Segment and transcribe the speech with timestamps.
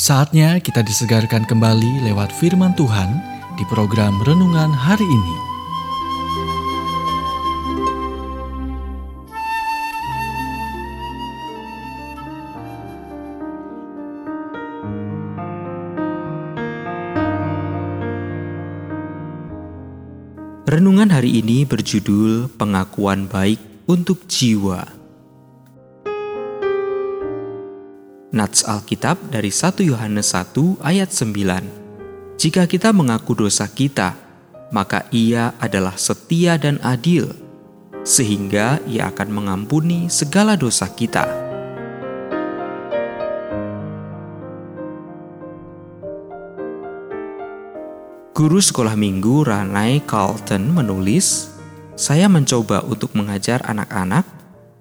[0.00, 3.20] Saatnya kita disegarkan kembali lewat firman Tuhan
[3.60, 5.36] di program renungan hari ini.
[20.64, 24.99] Renungan hari ini berjudul Pengakuan Baik untuk Jiwa.
[28.30, 32.38] Nats Alkitab dari 1 Yohanes 1 ayat 9.
[32.38, 34.14] Jika kita mengaku dosa kita,
[34.70, 37.34] maka ia adalah setia dan adil,
[38.06, 41.26] sehingga ia akan mengampuni segala dosa kita.
[48.30, 51.50] Guru sekolah minggu Ranai Carlton menulis,
[51.98, 54.22] "Saya mencoba untuk mengajar anak-anak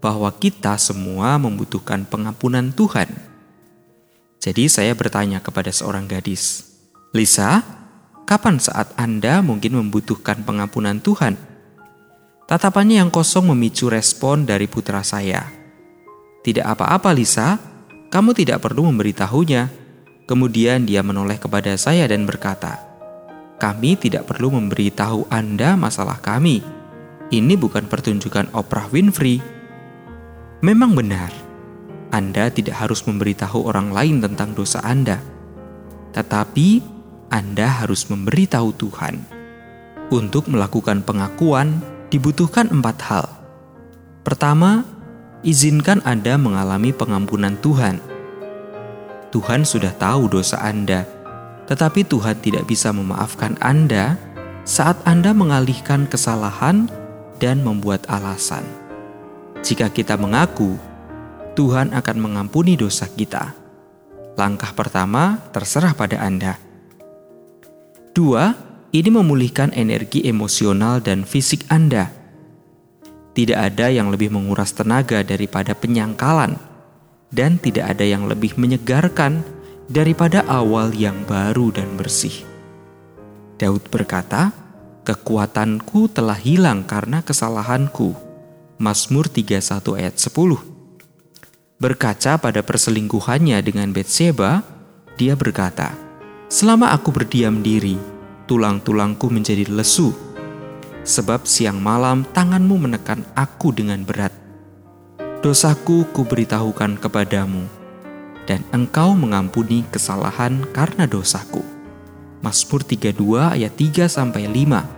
[0.00, 3.33] bahwa kita semua membutuhkan pengampunan Tuhan."
[4.44, 6.68] Jadi saya bertanya kepada seorang gadis,
[7.16, 7.64] "Lisa,
[8.28, 11.40] kapan saat Anda mungkin membutuhkan pengampunan Tuhan?"
[12.44, 15.48] Tatapannya yang kosong memicu respon dari putra saya.
[16.44, 17.56] "Tidak apa-apa, Lisa.
[18.12, 19.80] Kamu tidak perlu memberitahunya."
[20.28, 22.94] Kemudian dia menoleh kepada saya dan berkata,
[23.60, 26.64] kami tidak perlu memberitahu Anda masalah kami.
[27.30, 29.38] Ini bukan pertunjukan Oprah Winfrey.
[30.64, 31.30] Memang benar,
[32.14, 35.18] Anda tidak harus memberitahu orang lain tentang dosa Anda,
[36.14, 36.78] tetapi
[37.34, 39.18] Anda harus memberitahu Tuhan.
[40.14, 41.82] Untuk melakukan pengakuan,
[42.14, 43.26] dibutuhkan empat hal.
[44.22, 44.86] Pertama,
[45.42, 47.98] izinkan Anda mengalami pengampunan Tuhan.
[49.34, 51.02] Tuhan sudah tahu dosa Anda
[51.64, 54.20] tetapi Tuhan tidak bisa memaafkan Anda
[54.64, 56.88] saat Anda mengalihkan kesalahan
[57.40, 58.64] dan membuat alasan.
[59.64, 60.76] Jika kita mengaku,
[61.54, 63.54] Tuhan akan mengampuni dosa kita.
[64.34, 66.58] Langkah pertama terserah pada Anda.
[68.10, 68.50] Dua,
[68.90, 72.10] ini memulihkan energi emosional dan fisik Anda.
[73.34, 76.58] Tidak ada yang lebih menguras tenaga daripada penyangkalan,
[77.30, 79.46] dan tidak ada yang lebih menyegarkan
[79.86, 82.42] daripada awal yang baru dan bersih.
[83.58, 84.50] Daud berkata,
[85.06, 88.14] "Kekuatanku telah hilang karena kesalahanku."
[88.82, 90.73] Mazmur 31 ayat 10.
[91.84, 94.64] Berkaca pada perselingkuhannya dengan Betseba,
[95.20, 95.92] dia berkata,
[96.48, 98.00] "Selama aku berdiam diri,
[98.48, 100.16] tulang-tulangku menjadi lesu,
[101.04, 104.32] sebab siang malam tanganmu menekan aku dengan berat.
[105.44, 107.68] Dosaku kuberitahukan kepadamu,
[108.48, 111.60] dan engkau mengampuni kesalahan karena dosaku.
[112.40, 114.88] Mazmur 32 ayat 3 sampai 5.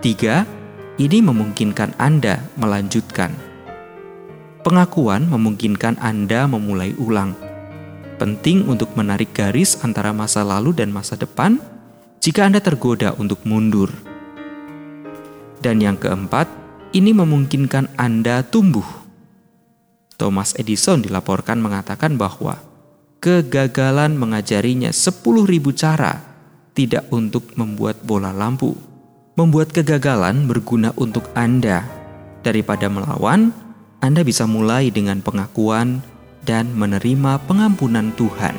[0.00, 0.48] 3.
[0.96, 3.53] Ini memungkinkan Anda melanjutkan.
[4.64, 7.36] Pengakuan memungkinkan Anda memulai ulang.
[8.16, 11.60] Penting untuk menarik garis antara masa lalu dan masa depan
[12.24, 13.92] jika Anda tergoda untuk mundur.
[15.60, 16.48] Dan yang keempat,
[16.96, 19.04] ini memungkinkan Anda tumbuh
[20.14, 22.62] Thomas Edison dilaporkan mengatakan bahwa
[23.18, 25.20] kegagalan mengajarinya 10.000
[25.74, 26.22] cara
[26.74, 28.74] tidak untuk membuat bola lampu.
[29.34, 31.82] Membuat kegagalan berguna untuk Anda.
[32.46, 33.50] Daripada melawan,
[34.04, 36.04] Anda bisa mulai dengan pengakuan
[36.44, 38.52] dan menerima pengampunan Tuhan.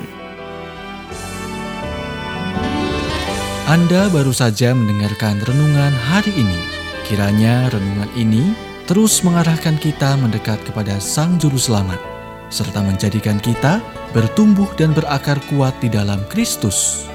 [3.69, 6.57] Anda baru saja mendengarkan renungan hari ini.
[7.05, 8.57] Kiranya renungan ini
[8.89, 12.01] terus mengarahkan kita mendekat kepada Sang Juru Selamat,
[12.49, 13.85] serta menjadikan kita
[14.17, 17.05] bertumbuh dan berakar kuat di dalam Kristus.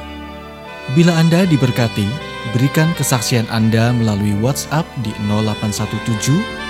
[0.94, 2.06] Bila Anda diberkati,
[2.54, 6.69] berikan kesaksian Anda melalui WhatsApp di 0817